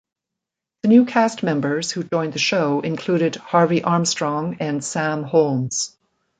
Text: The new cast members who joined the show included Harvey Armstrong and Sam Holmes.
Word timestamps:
The 0.81 0.87
new 0.87 1.05
cast 1.05 1.43
members 1.43 1.91
who 1.91 2.01
joined 2.03 2.33
the 2.33 2.39
show 2.39 2.79
included 2.81 3.35
Harvey 3.35 3.83
Armstrong 3.83 4.57
and 4.59 4.83
Sam 4.83 5.21
Holmes. 5.21 5.95